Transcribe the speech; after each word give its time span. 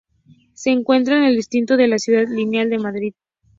Se 0.55 0.71
encuentra 0.71 1.15
en 1.19 1.25
el 1.25 1.35
Distrito 1.35 1.77
de 1.77 1.99
Ciudad 1.99 2.23
Lineal 2.27 2.71
de 2.71 2.79
Madrid. 2.79 3.13